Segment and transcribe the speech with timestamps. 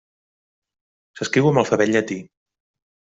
[1.19, 2.17] S'escriu amb l'alfabet llatí.